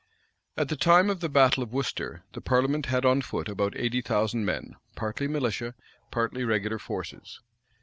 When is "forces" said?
6.79-7.39